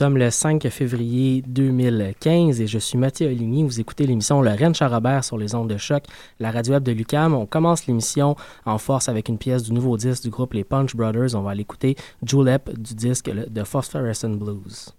[0.00, 3.64] Nous sommes le 5 février 2015 et je suis Mathieu Oligny.
[3.64, 6.04] Vous écoutez l'émission Le Rennes Charrobert sur les ondes de choc,
[6.38, 7.34] la radio web de Lucam.
[7.34, 8.34] On commence l'émission
[8.64, 11.34] en force avec une pièce du nouveau disque du groupe Les Punch Brothers.
[11.34, 14.94] On va l'écouter, Julep du disque The Phosphorescent Blues.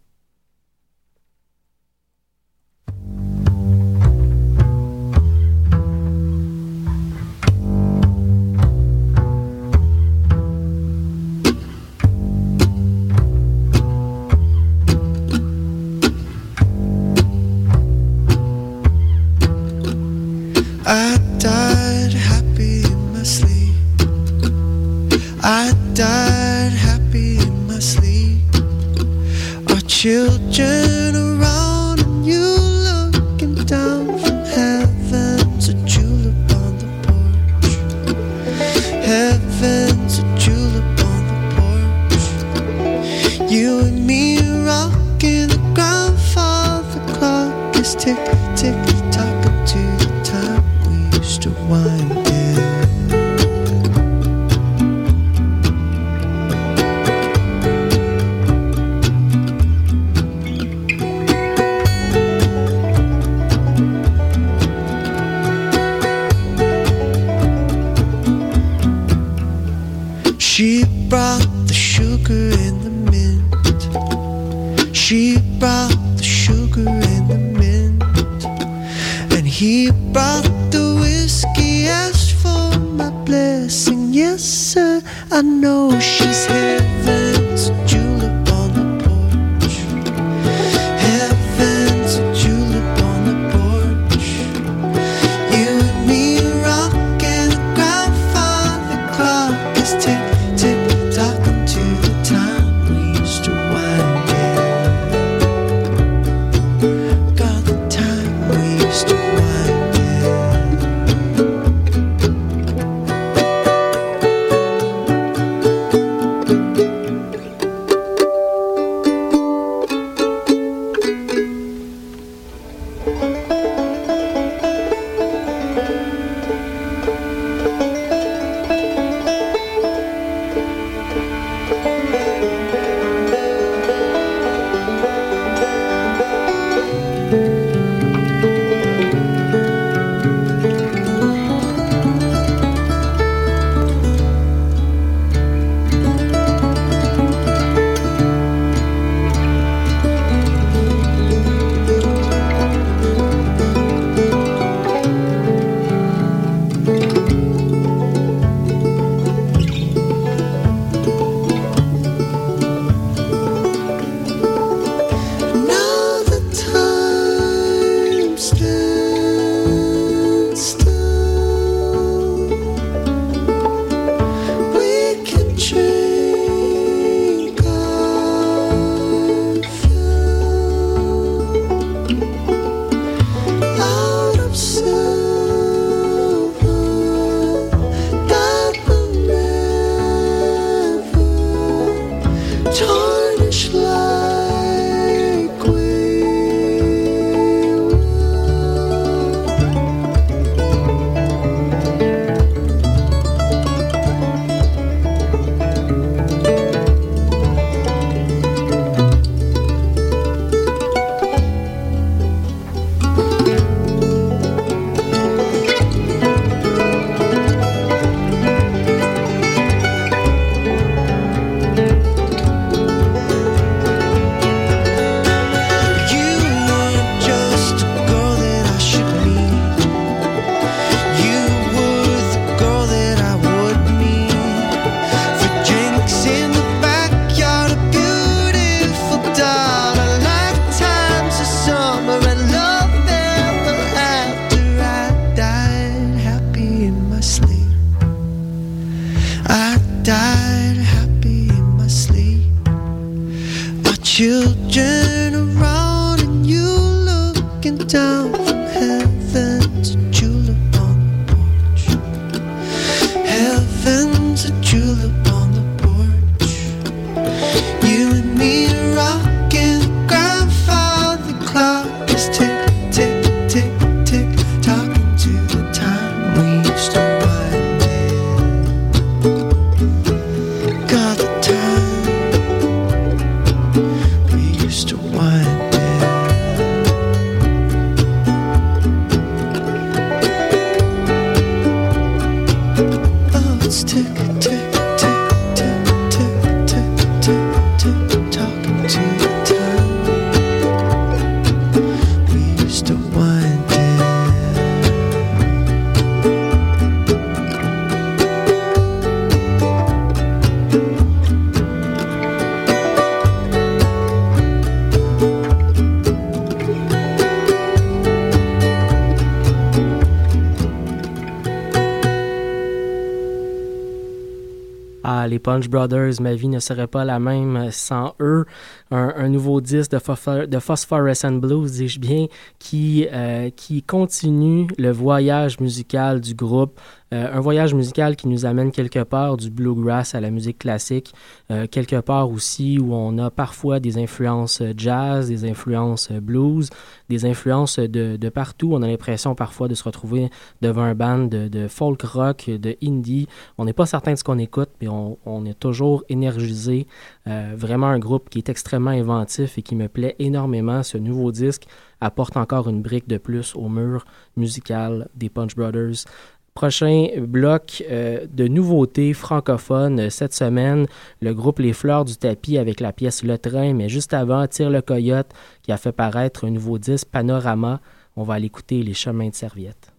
[325.41, 328.45] Punch Brothers, ma vie ne serait pas la même sans eux.
[328.91, 332.27] Un, nouveau disque de Phosphorescent Blues, dis-je bien,
[332.59, 336.79] qui, euh, qui continue le voyage musical du groupe.
[337.13, 341.13] Euh, un voyage musical qui nous amène quelque part du bluegrass à la musique classique,
[341.51, 346.69] euh, quelque part aussi où on a parfois des influences jazz, des influences blues,
[347.09, 348.71] des influences de, de partout.
[348.73, 350.29] On a l'impression parfois de se retrouver
[350.61, 353.27] devant un band de, de folk rock, de indie.
[353.57, 356.87] On n'est pas certain de ce qu'on écoute, mais on, on est toujours énergisé.
[357.27, 360.81] Euh, vraiment un groupe qui est extrêmement inventif et qui me plaît énormément.
[360.81, 361.65] Ce nouveau disque
[361.99, 364.05] apporte encore une brique de plus au mur
[364.35, 366.05] musical des Punch Brothers.
[366.53, 370.85] Prochain bloc euh, de nouveautés francophones euh, cette semaine,
[371.21, 374.69] le groupe Les Fleurs du Tapis avec la pièce Le Train, mais juste avant, Tire
[374.69, 375.31] le Coyote
[375.61, 377.79] qui a fait paraître un nouveau disque Panorama.
[378.17, 379.90] On va aller écouter Les Chemins de Serviette.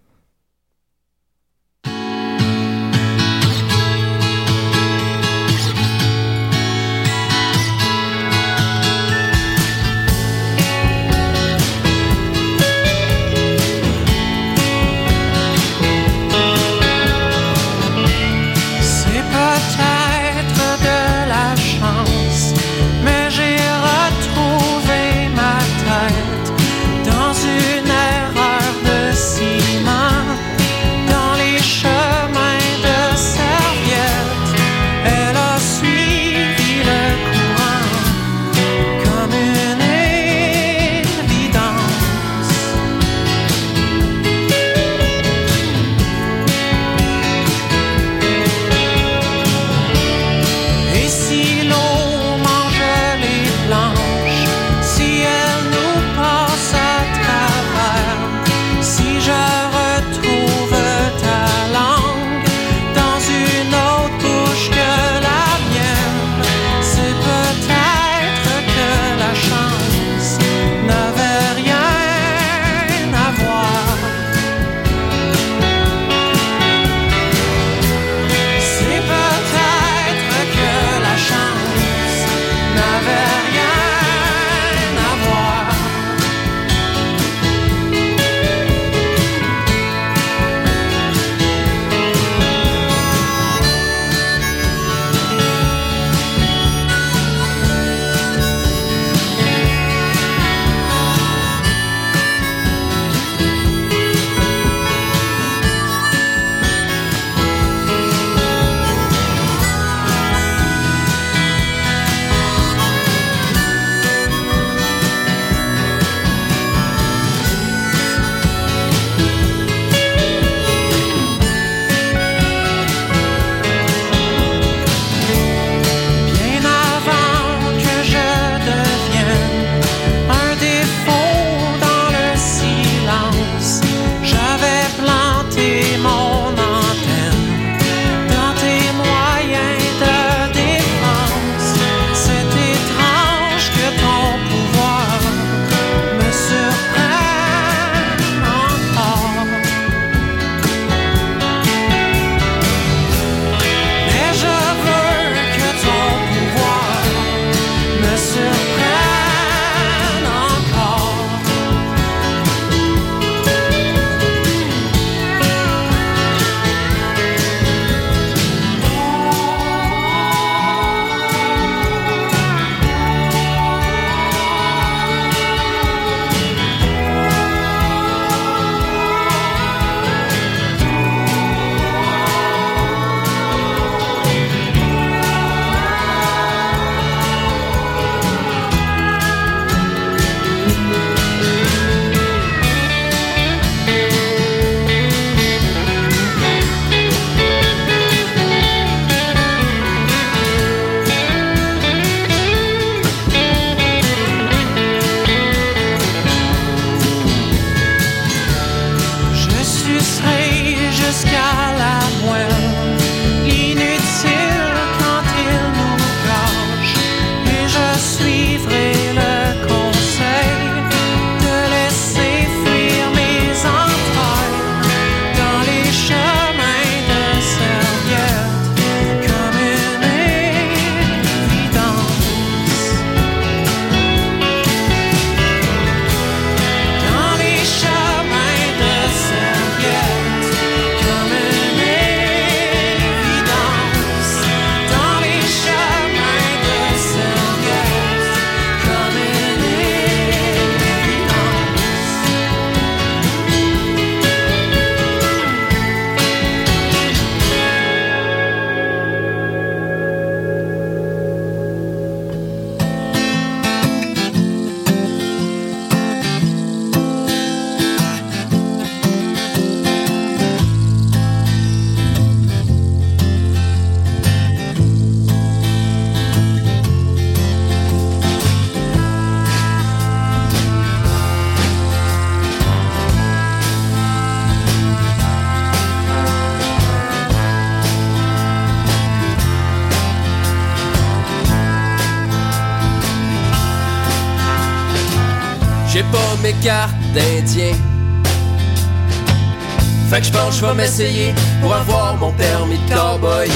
[300.82, 303.48] M'essayer pour avoir mon permis de cowboy,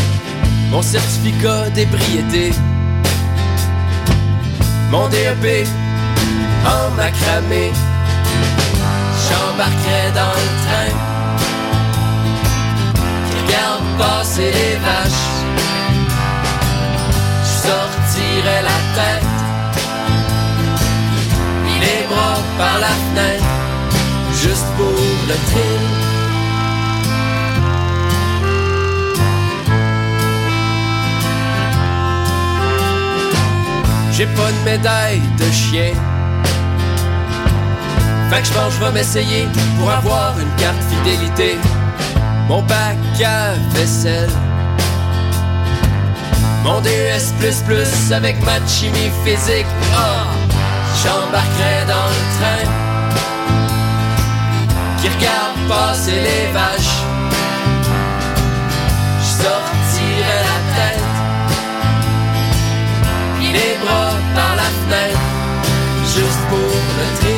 [0.71, 2.53] mon certificat d'ébriété,
[4.93, 5.67] mon DEP
[6.75, 7.73] en macramé.
[9.25, 10.93] J'embarquerai dans le train
[13.27, 15.29] qui regarde passer les vaches.
[17.47, 19.37] Je sortirai la tête,
[21.85, 23.53] les bras par la fenêtre,
[24.43, 24.95] juste pour
[25.29, 26.06] le thrill.
[34.17, 35.93] J'ai pas de médaille de chien.
[38.31, 39.47] Fait que je pense je vais m'essayer
[39.79, 41.59] pour avoir une carte fidélité.
[42.49, 44.31] Mon bac à vaisselle.
[46.65, 49.67] Mon DES avec ma chimie physique.
[49.95, 50.29] Ah,
[51.03, 52.65] j'embarquerai dans le train
[54.99, 57.07] qui regarde passer les vaches.
[63.57, 65.21] Les bras par la fenêtre,
[66.15, 67.36] juste pour le tri.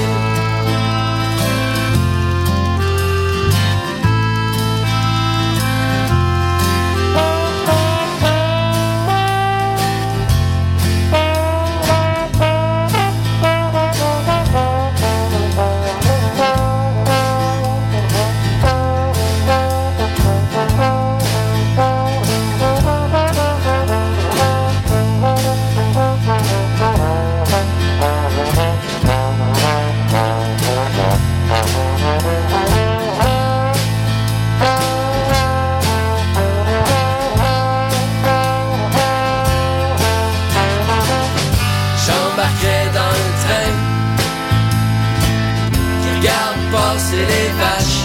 [46.99, 48.02] c'est les vaches.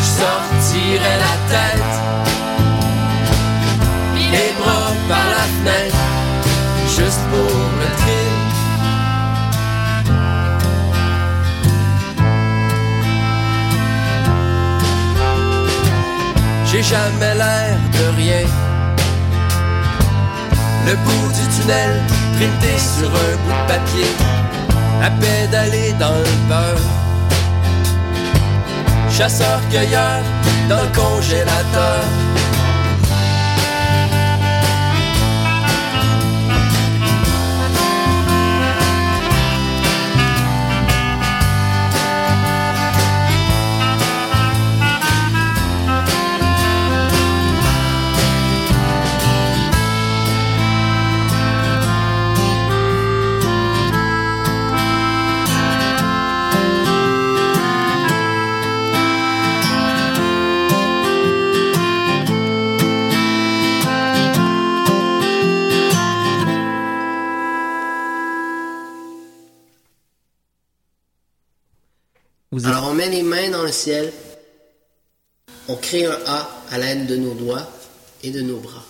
[0.00, 1.94] Je sortirai la tête,
[4.32, 5.96] les bras par la fenêtre,
[6.96, 8.22] juste pour le tri.
[16.66, 18.46] J'ai jamais l'air de rien.
[20.86, 22.00] Le bout du tunnel,
[22.36, 24.10] printé sur un bout de papier
[25.02, 26.88] à pédaler dans le beurre.
[29.10, 30.22] Chasseur-cueilleur
[30.68, 32.04] dans le congélateur.
[75.68, 77.66] On crée un A à l'aide de nos doigts
[78.22, 78.84] et de nos bras.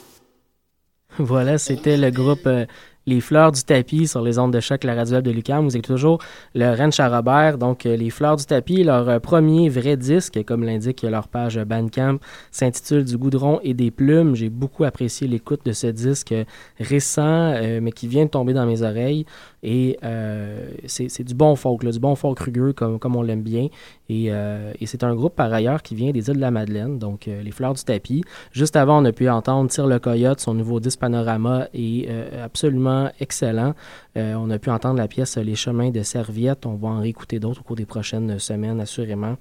[1.18, 2.64] Voilà, c'était le groupe euh,
[3.06, 5.64] Les Fleurs du Tapis sur les ondes de choc, la radio de Lucam.
[5.64, 6.18] Vous êtes toujours
[6.54, 7.58] le Rennes Charabert.
[7.58, 11.58] Donc, euh, Les Fleurs du Tapis, leur euh, premier vrai disque, comme l'indique leur page
[11.58, 12.18] Bandcamp,
[12.50, 14.34] s'intitule Du goudron et des plumes.
[14.34, 16.34] J'ai beaucoup apprécié l'écoute de ce disque
[16.78, 19.26] récent, mais qui vient de tomber dans mes oreilles.
[19.62, 23.68] Et euh, c'est du bon folk, du bon folk rugueux comme, comme on l'aime bien.
[24.08, 26.98] Et, euh, et c'est un groupe par ailleurs qui vient des îles de la Madeleine,
[26.98, 28.24] donc euh, les fleurs du tapis.
[28.50, 32.08] Juste avant, on a pu entendre Tire le Coyote, son nouveau disque Panorama est
[32.42, 33.74] absolument excellent.
[34.16, 36.66] on a pu entendre la pièce Les chemins de serviette.
[36.66, 39.36] On va en réécouter d'autres au cours des prochaines semaines, assurément.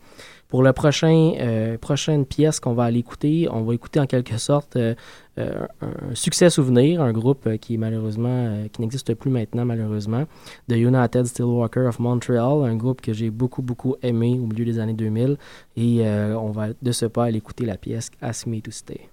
[0.47, 4.77] Pour la prochain, prochaine pièce qu'on va aller écouter, on va écouter en quelque sorte
[5.37, 10.25] euh, un succès souvenir, un groupe euh, qui malheureusement euh, qui n'existe plus maintenant malheureusement,
[10.67, 14.77] The United Steelwalker of Montreal, un groupe que j'ai beaucoup beaucoup aimé au milieu des
[14.77, 15.37] années 2000
[15.77, 19.07] et on va de ce pas aller écouter la pièce Ask Me to Stay.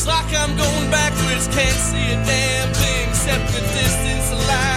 [0.00, 4.69] Looks like I'm going backwards, can't see a damn thing except the distance alive.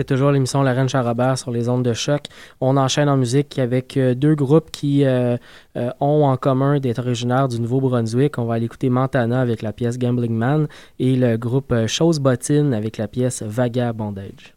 [0.00, 2.22] C'est toujours l'émission La Reine Charabert sur les ondes de choc.
[2.62, 5.36] On enchaîne en musique avec euh, deux groupes qui euh,
[5.76, 8.38] euh, ont en commun d'être originaires du Nouveau-Brunswick.
[8.38, 12.72] On va aller écouter Montana avec la pièce Gambling Man et le groupe Chose Bottine
[12.72, 14.54] avec la pièce Vaga Bondage.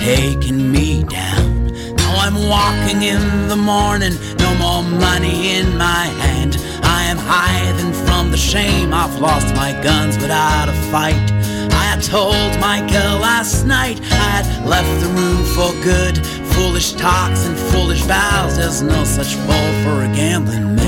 [0.00, 1.66] Taken me down.
[1.96, 6.56] Now I'm walking in the morning, no more money in my hand.
[6.82, 11.28] I am hiding from the shame, I've lost my guns without a fight.
[11.72, 16.16] I told my girl last night I had left the room for good.
[16.54, 20.79] Foolish talks and foolish vows, there's no such fall for a gambling man.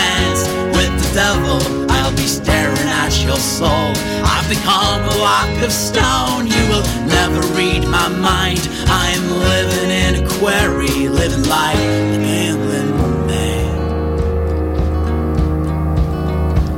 [0.00, 0.40] Hands
[0.76, 1.58] with the devil.
[1.96, 3.92] I'll be staring at your soul.
[4.32, 6.46] I've become a block of stone.
[6.54, 6.86] You will
[7.18, 8.62] never read my mind.
[9.02, 12.92] I am living in a quarry, living like a gambling
[13.30, 13.68] man.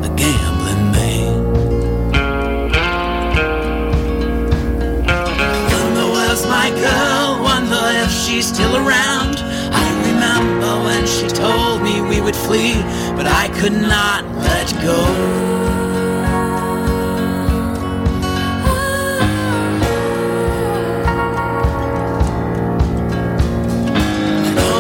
[0.08, 1.34] A gambling man.
[5.72, 7.28] Wonder where's my girl?
[7.50, 9.36] Wonder if she's still around.
[9.82, 12.76] I remember when she told me we would flee,
[13.22, 14.98] but I could not let go.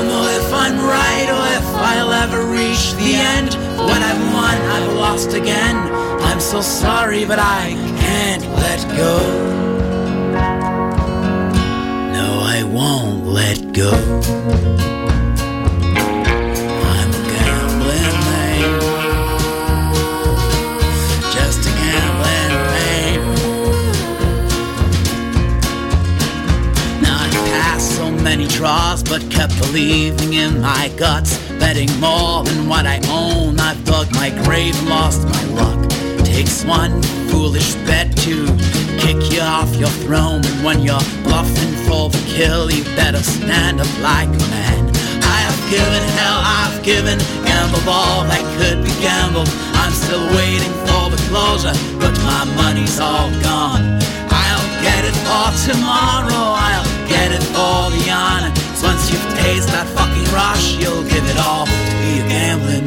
[0.08, 3.54] Know if I'm right or if I'll ever reach the end.
[3.78, 5.76] When I've won, I've lost again.
[6.24, 9.18] I'm so sorry, but I can't let go.
[12.16, 15.01] No, I won't let go.
[28.62, 31.36] But kept believing in my guts.
[31.58, 33.58] Betting more than what I own.
[33.58, 35.90] I've dug my grave and lost my luck.
[36.24, 38.46] Takes one foolish bet to
[39.02, 40.46] kick you off your throne.
[40.46, 44.86] And when you're bluffing for the kill, you better stand up like a man.
[45.26, 49.50] I have given hell, I've given, gambled all that could be gambled.
[49.74, 53.98] I'm still waiting for the closure, but my money's all gone.
[54.30, 58.52] I'll get it for tomorrow, I'll get it for the honor.
[58.78, 62.81] So once you've tasted that fucking rush, you'll give it all to a gambling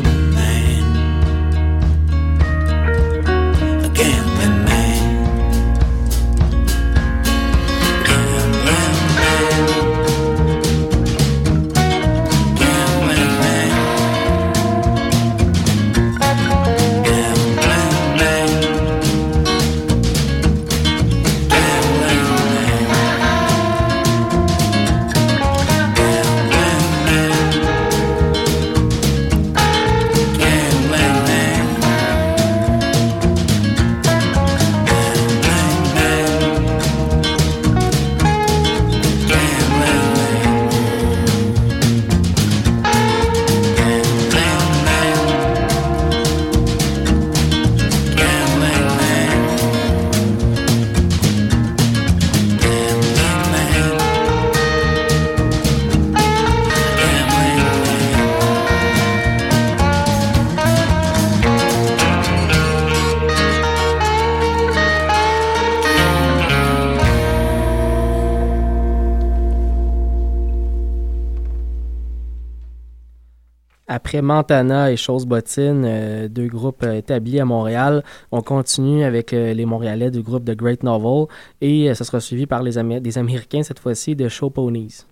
[74.22, 79.54] Montana et Chose Bottine, euh, deux groupes euh, établis à Montréal, on continue avec euh,
[79.54, 81.28] les Montréalais du groupe The Great Novel
[81.62, 85.06] et ça sera suivi par les Américains cette fois-ci de Show Ponies.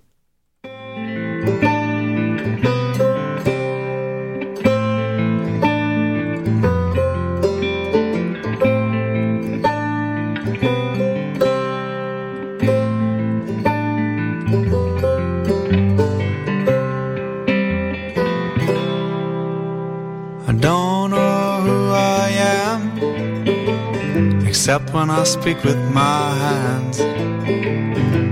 [25.23, 26.97] I speak with my hands.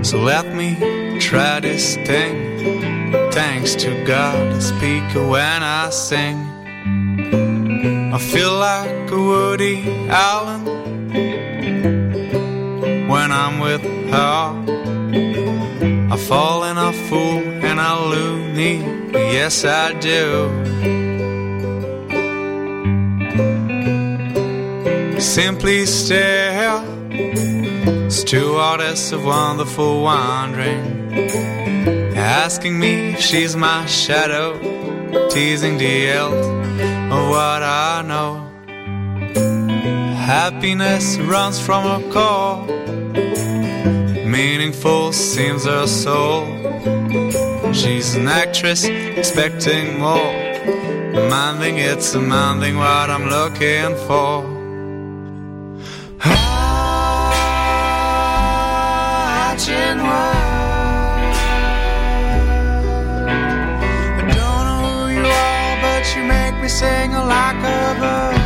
[0.06, 0.76] So let me
[1.22, 2.36] try this thing.
[3.32, 6.38] Thanks to God, I speak when I sing.
[8.14, 9.78] I feel like a Woody
[10.10, 10.66] Allen
[13.08, 14.44] when I'm with her.
[16.12, 18.80] I fall and I fool and I loony,
[19.14, 20.82] yes I do.
[25.22, 26.51] Simply stare,
[28.12, 31.14] stewardess of wonderful wandering,
[32.16, 34.58] asking me if she's my shadow,
[35.30, 38.48] teasing the else of what I know.
[40.16, 42.66] Happiness runs from her core,
[44.26, 46.46] meaningful seems her soul.
[47.74, 50.34] She's an actress expecting more,
[51.14, 54.62] demanding it's demanding what I'm looking for.
[66.82, 68.41] Sing like a bird.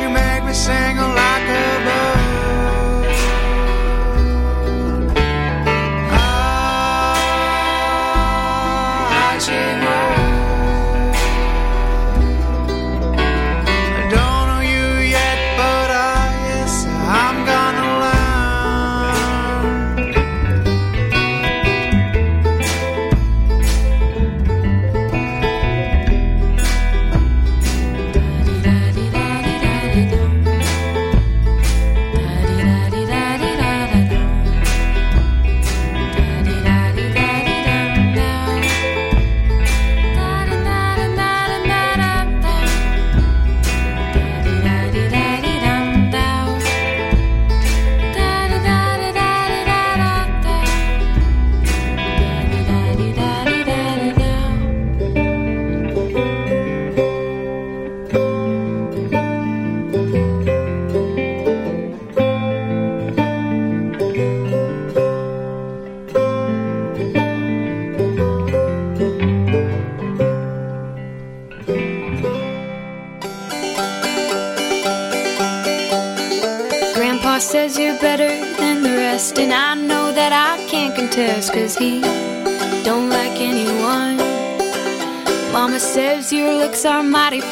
[0.00, 0.93] You make me sing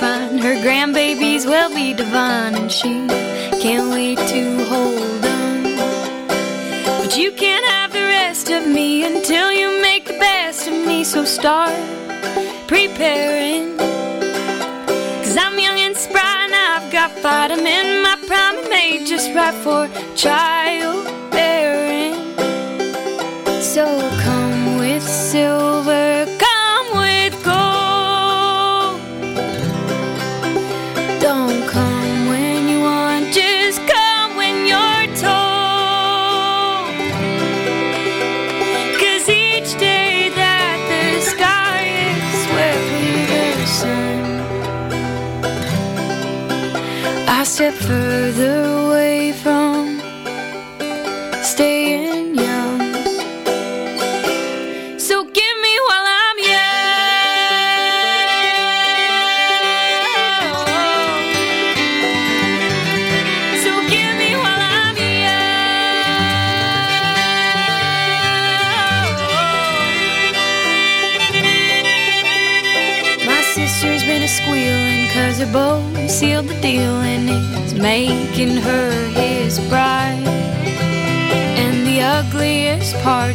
[0.00, 3.06] her grandbabies will be divine, and she
[3.60, 5.76] can't wait to hold them.
[7.00, 11.04] But you can't have the rest of me until you make the best of me,
[11.04, 11.72] so start
[12.66, 13.76] preparing.
[15.22, 17.50] Cause I'm young and spry and I've got fight.
[17.50, 19.88] I'm in my prime made just right for
[47.62, 48.81] step further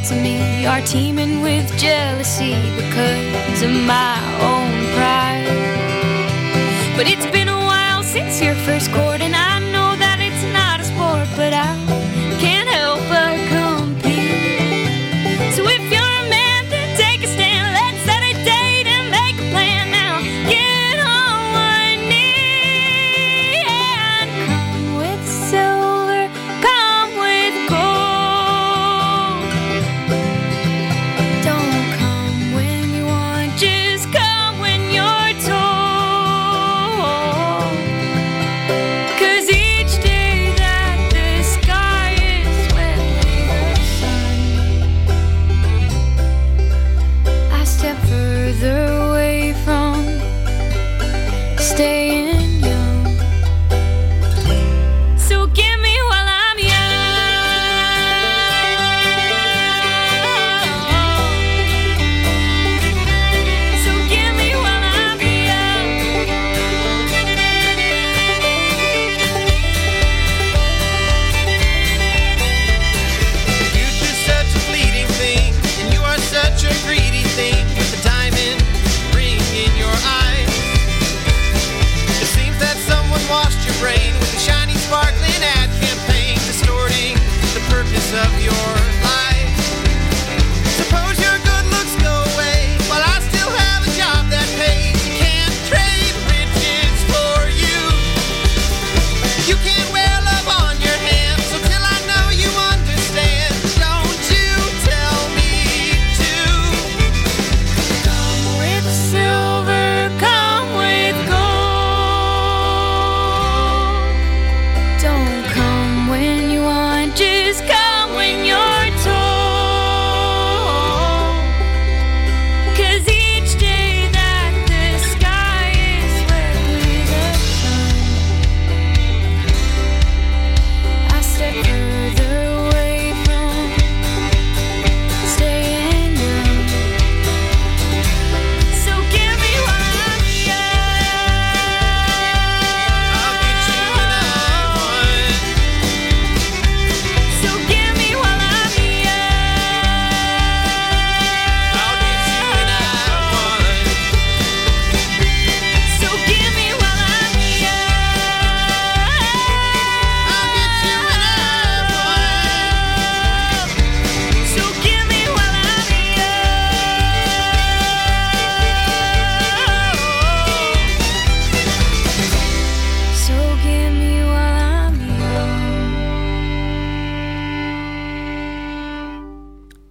[0.07, 5.47] parts of me are teeming with jealousy because of my own pride.
[6.95, 9.06] But it's been a while since your first call.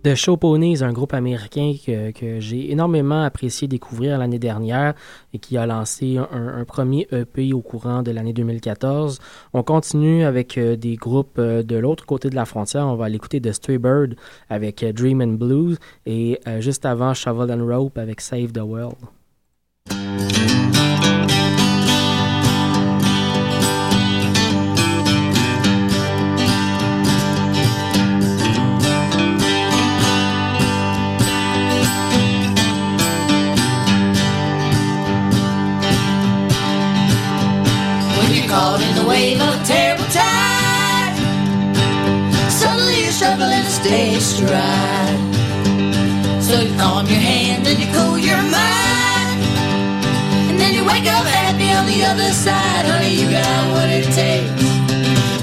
[0.07, 4.95] The Choponies, un groupe américain que, j'ai énormément apprécié découvrir l'année dernière
[5.33, 9.19] et qui a lancé un, premier EP au courant de l'année 2014.
[9.53, 12.87] On continue avec euh, des groupes euh, de l'autre côté de la frontière.
[12.87, 14.15] On va l'écouter de Stray Bird
[14.49, 15.77] avec euh, Dream and Blues
[16.07, 18.95] et juste avant Shovel and Rope avec Save the World.
[43.87, 45.19] stay stride.
[46.43, 49.39] So you calm your hand and you cool your mind.
[50.49, 52.85] And then you wake up happy on the other side.
[52.91, 54.63] Honey, you got what it takes.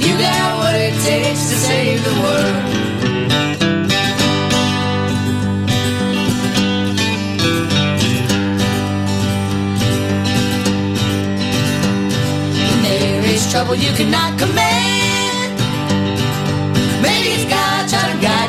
[0.05, 2.59] You got what it takes to save the world.
[12.83, 14.82] There is trouble you cannot command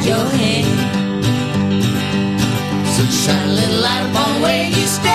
[0.04, 0.64] your head.
[2.94, 5.13] So shine a little light upon where you stand.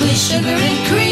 [0.00, 1.03] with sugar and cream.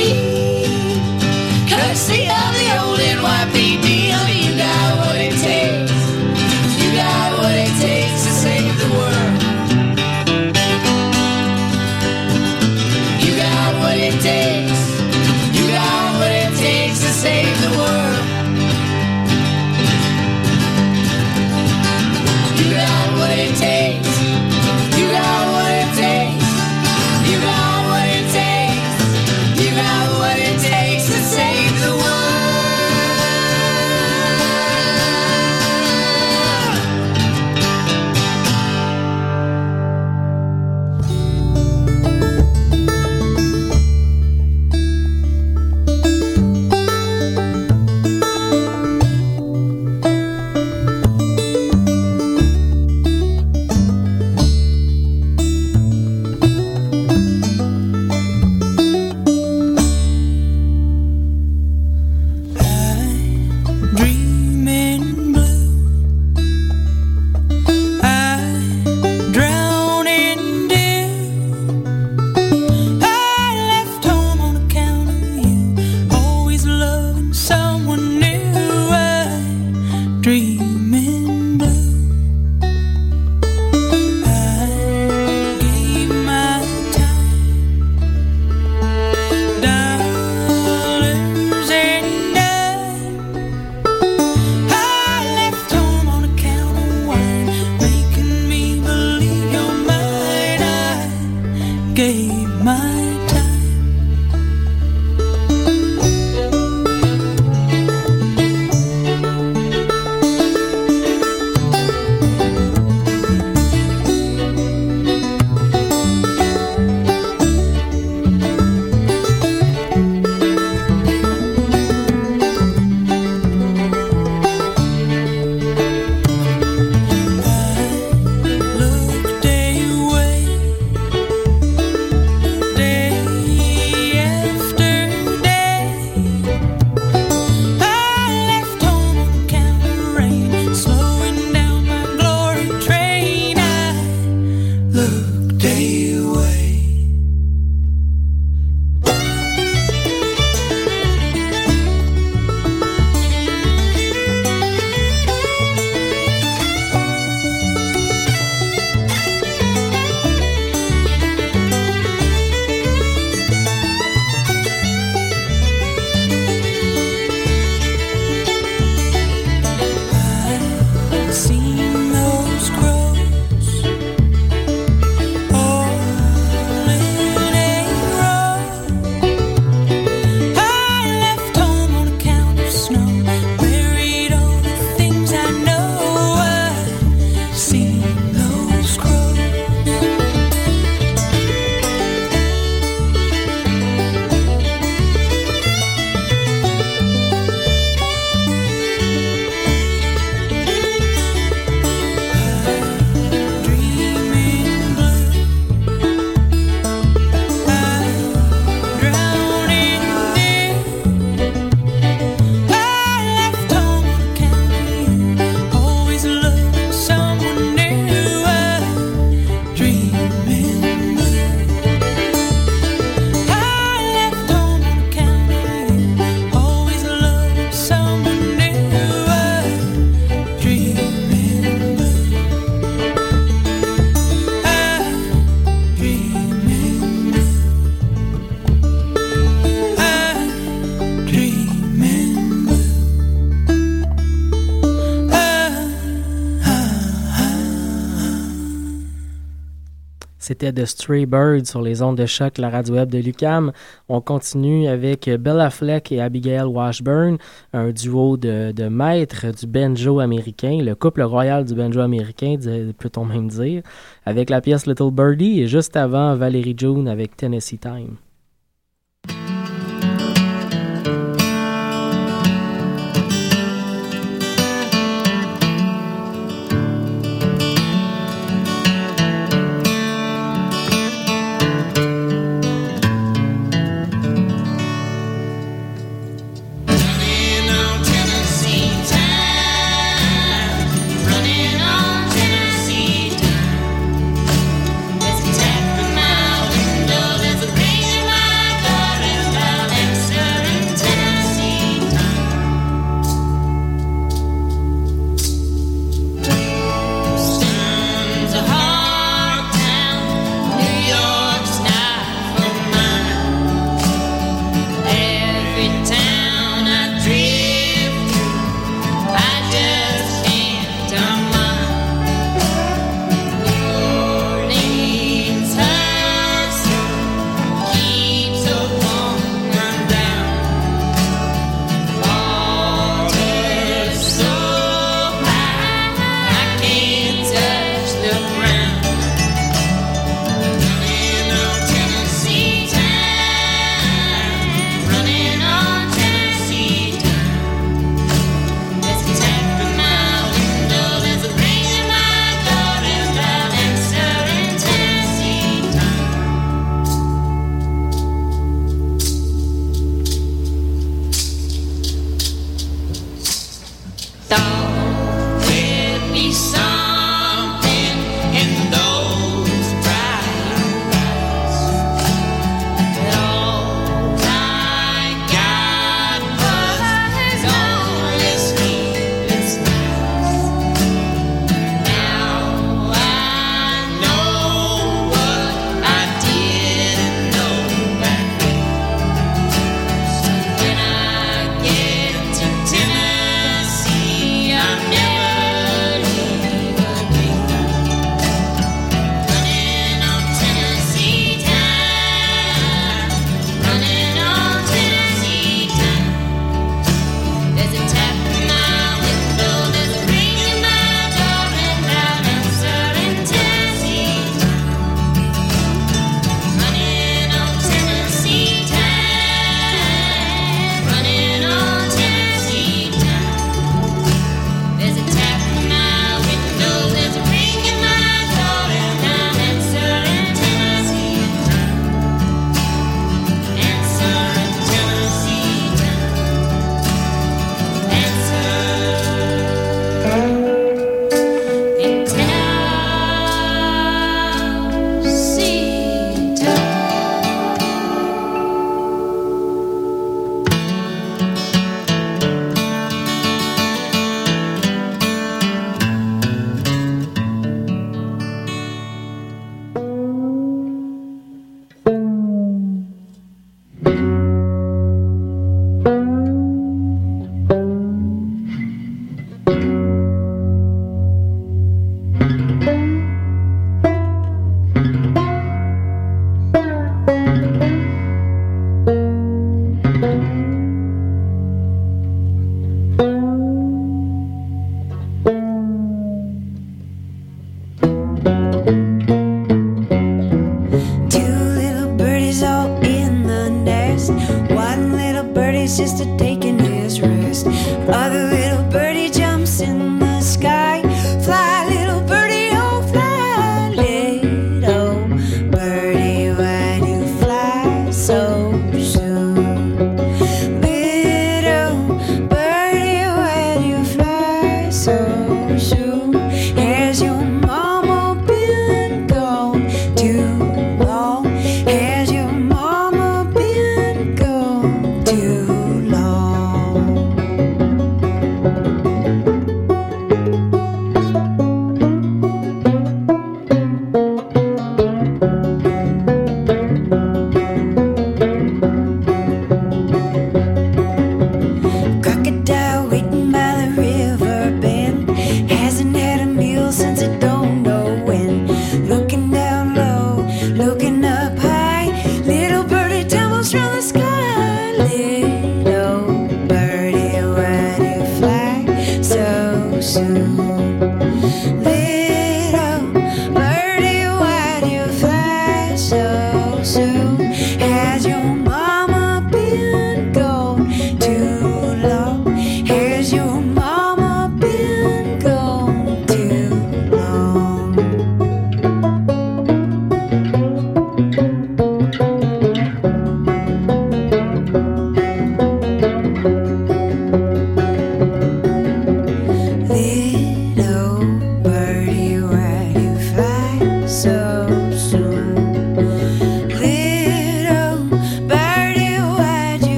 [250.62, 253.72] c'était The Stray Bird sur les ondes de choc, la radio web de Lucam.
[254.08, 257.36] On continue avec Bella Fleck et Abigail Washburn,
[257.72, 262.54] un duo de, de maîtres du banjo américain, le couple royal du banjo américain,
[262.96, 263.82] peut-on même dire,
[264.24, 268.18] avec la pièce Little Birdie et juste avant Valerie June avec Tennessee Time.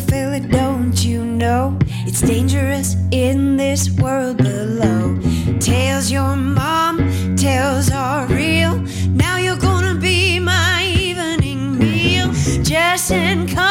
[0.00, 5.18] Little fella, don't you know it's dangerous in this world below?
[5.58, 6.98] Tales your mom
[7.36, 8.78] tells are real.
[9.08, 12.32] Now you're gonna be my evening meal.
[12.62, 13.69] Just and come,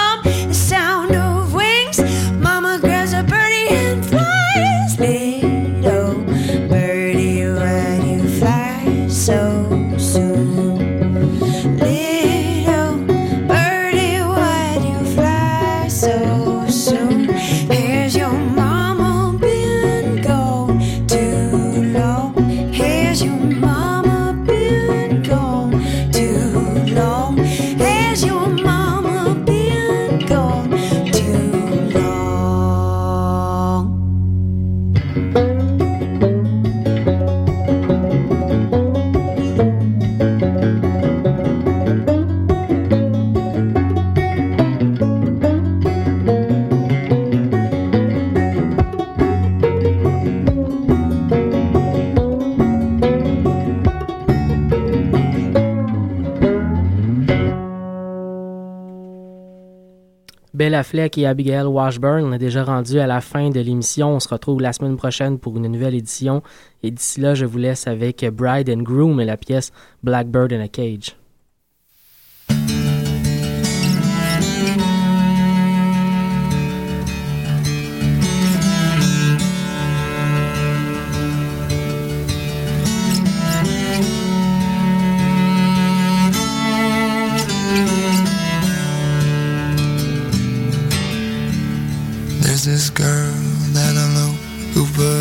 [60.89, 64.15] Affleck et Abigail Washburn, on est déjà rendu à la fin de l'émission.
[64.15, 66.41] On se retrouve la semaine prochaine pour une nouvelle édition.
[66.81, 69.71] Et d'ici là, je vous laisse avec Bride and Groom et la pièce
[70.01, 71.18] Blackbird in a Cage.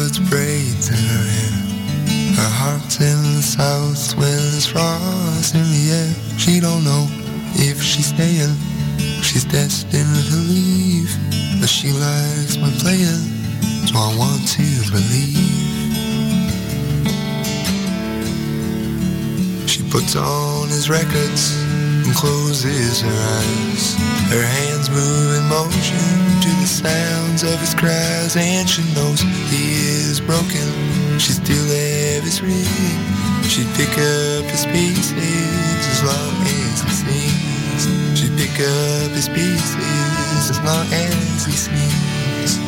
[0.09, 1.53] Puts braids in her hair.
[2.41, 6.15] Her heart's in the south when there's frost in the air.
[6.39, 7.07] She don't know
[7.55, 8.57] if she's staying.
[9.23, 11.11] She's destined to leave,
[11.61, 13.25] but she likes my playing,
[13.87, 15.69] so I want to believe.
[19.69, 21.53] She puts on his records
[22.09, 23.95] and closes her eyes.
[24.33, 26.09] Her hands move in motion
[26.41, 30.69] to the sounds of his cries, and she knows he is broken.
[31.19, 32.65] She still have his ring.
[33.45, 35.13] She'd pick up his pieces
[35.93, 37.83] as long as he sings.
[38.19, 42.59] She'd pick up his pieces as long as he sings.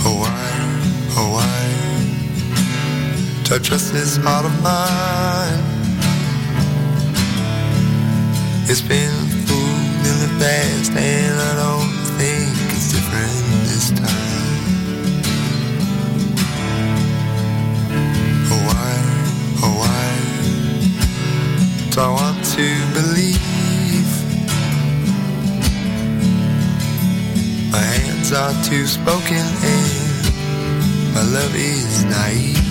[0.00, 0.80] Hawaii,
[1.16, 1.74] Hawaii,
[3.44, 5.73] touch us this heart of mine.
[8.66, 13.36] It's been in the past, and I don't think it's different
[13.68, 14.08] this time.
[18.50, 18.94] Oh, why,
[19.62, 20.08] oh, why
[21.90, 24.10] do I want to believe?
[27.70, 32.63] My hands are too spoken, and my love is naive.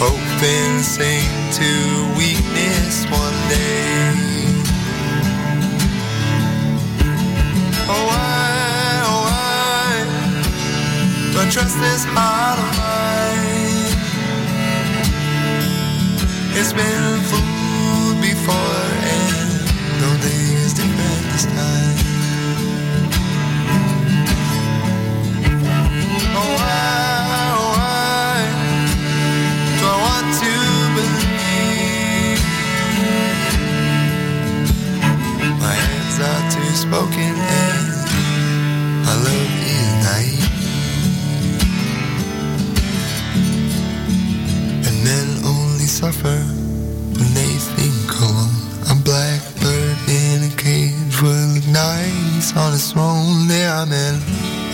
[0.00, 0.06] To
[0.82, 1.68] sing to
[2.16, 4.14] weakness one day.
[7.86, 9.26] Oh, why, oh,
[11.36, 13.92] I trust this heart of mine?
[16.58, 19.52] It's been fooled before and
[20.00, 21.69] no day is different this time.
[53.88, 54.12] Are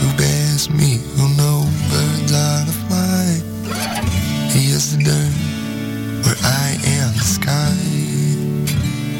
[0.00, 3.40] who best me, who know birds are to fly.
[4.50, 7.76] He is the dirt where I am the sky.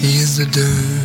[0.03, 0.96] He is the dirt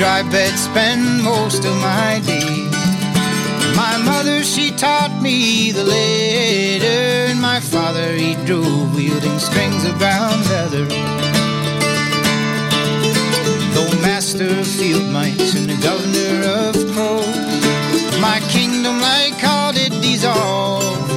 [0.00, 2.72] dry bed spend most of my days.
[3.76, 9.98] My mother, she taught me the letter, and my father, he drove wielding strings of
[9.98, 10.86] brown leather.
[13.74, 19.92] Though master of field mice and the governor of crows, my kingdom, like called it,
[20.00, 21.10] dissolved.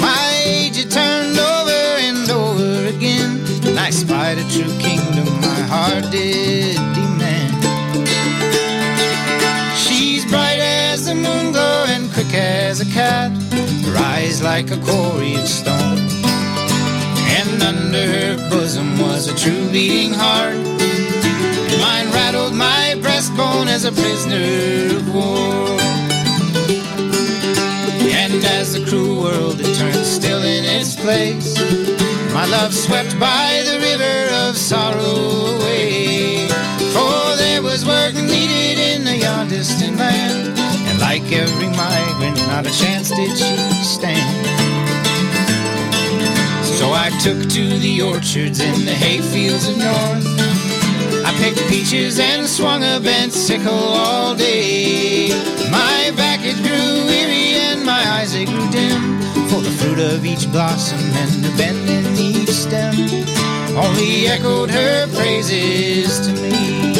[0.00, 3.46] My age, it turned over and over again.
[3.62, 6.93] And I spied a true kingdom my heart did
[12.84, 13.30] a cat.
[13.84, 15.98] Her eyes like a quarry of stone.
[17.38, 20.56] And under her bosom was a true beating heart.
[21.80, 25.78] Mine rattled my breastbone as a prisoner of war.
[28.22, 31.58] And as the cruel world it turned still in its place,
[32.32, 34.18] my love swept by the river
[34.48, 36.48] of sorrow away.
[36.94, 40.43] For there was work needed in the yon distant land, and
[41.14, 44.46] like every migrant, not a chance did she stand.
[46.64, 50.26] So I took to the orchards in the hayfields of north.
[51.24, 55.28] I picked peaches and swung a bent sickle all day.
[55.70, 59.20] My back it grew weary and my eyes it grew dim.
[59.50, 62.96] For the fruit of each blossom and the bend in each stem
[63.76, 66.93] only echoed her praises to me.